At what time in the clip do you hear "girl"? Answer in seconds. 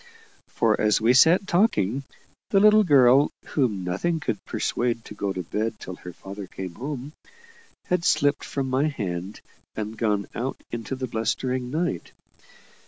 2.83-3.29